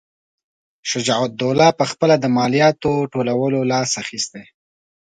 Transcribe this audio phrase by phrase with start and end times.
[0.89, 4.43] شجاع الدوله پخپله له مالیاتو ټولولو لاس اخیستی.